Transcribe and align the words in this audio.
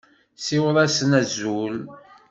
Siweḍ-asent 0.37 1.19
azul-iw. 1.21 1.75